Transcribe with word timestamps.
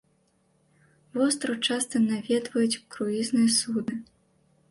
Востраў 1.17 1.55
часта 1.67 1.95
наведваюць 2.07 2.81
круізныя 2.95 3.49
судны. 3.59 4.01